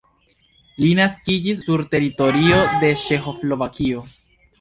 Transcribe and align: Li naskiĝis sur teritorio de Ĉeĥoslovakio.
Li 0.83 0.87
naskiĝis 0.99 1.61
sur 1.65 1.83
teritorio 1.91 2.63
de 2.85 2.89
Ĉeĥoslovakio. 3.03 4.03